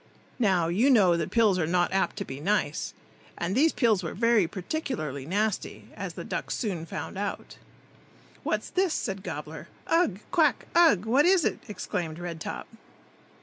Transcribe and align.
Now, 0.39 0.67
you 0.67 0.89
know 0.89 1.15
that 1.15 1.29
pills 1.29 1.59
are 1.59 1.67
not 1.67 1.93
apt 1.93 2.15
to 2.15 2.25
be 2.25 2.39
nice, 2.39 2.95
and 3.37 3.53
these 3.53 3.71
pills 3.71 4.01
were 4.01 4.15
very 4.15 4.47
particularly 4.47 5.27
nasty, 5.27 5.89
as 5.95 6.13
the 6.15 6.23
ducks 6.23 6.55
soon 6.55 6.87
found 6.87 7.19
out. 7.19 7.59
"What's 8.41 8.71
this?" 8.71 8.95
said 8.95 9.21
Gobbler. 9.21 9.67
"Ugh! 9.85 10.19
quack! 10.31 10.65
ugh! 10.73 11.05
What 11.05 11.27
is 11.27 11.45
it?" 11.45 11.59
exclaimed 11.67 12.17
Red 12.17 12.41
top. 12.41 12.67